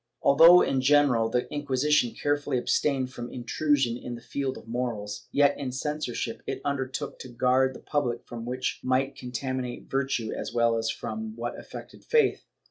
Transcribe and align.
Although 0.23 0.63
in 0.63 0.81
general 0.81 1.29
the 1.29 1.47
Inquisition 1.53 2.15
carefully 2.15 2.57
abstained 2.57 3.13
from 3.13 3.31
intrusion 3.31 3.97
in 3.97 4.15
the 4.15 4.21
field 4.21 4.57
of 4.57 4.67
morals, 4.67 5.27
yet 5.31 5.55
in 5.59 5.71
censorship 5.71 6.41
it 6.47 6.59
undertook, 6.65 7.19
to 7.19 7.29
guard 7.29 7.75
the 7.75 7.81
public 7.81 8.25
from 8.25 8.43
that 8.45 8.49
which 8.49 8.79
might 8.83 9.15
contaminate 9.15 9.91
virtue 9.91 10.31
as 10.31 10.51
well 10.51 10.75
as 10.75 10.89
from 10.89 11.35
what 11.35 11.55
affected 11.59 12.03
faith. 12.03 12.47